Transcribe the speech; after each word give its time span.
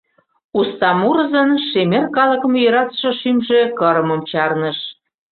Уста 0.59 0.89
мурызын 1.01 1.51
шемер 1.67 2.05
калыкым 2.15 2.53
йӧратыше 2.63 3.11
шӱмжӧ 3.19 3.61
кырымым 3.79 4.21
чарныш. 4.29 4.77